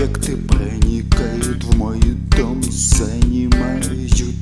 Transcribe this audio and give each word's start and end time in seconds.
объекты 0.00 0.36
проникают 0.36 1.62
в 1.62 1.76
мой 1.76 2.00
дом, 2.34 2.62
занимают 2.62 3.86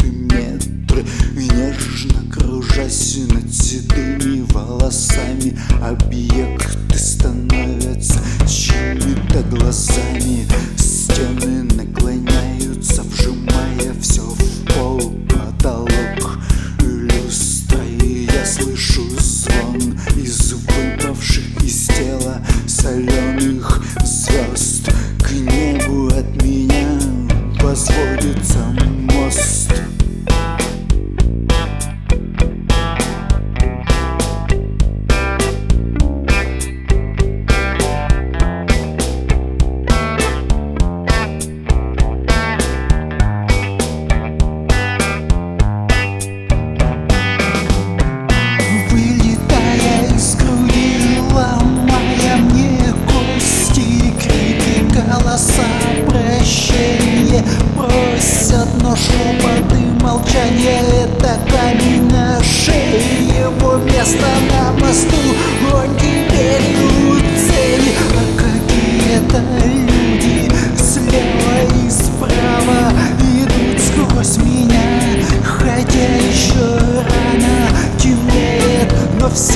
метры, 0.05 1.05
нежно 1.35 2.31
кружась 2.33 3.19
над 3.29 3.53
седыми 3.53 4.47
волосами. 4.53 5.59
Объекты 5.83 6.97
становятся 6.97 8.21
чьими-то 8.47 9.43
глазами. 9.51 10.47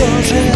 soldier 0.03 0.52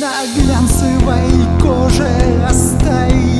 На 0.00 0.12
глянцевой 0.36 1.28
коже 1.60 2.06
оставить. 2.48 3.37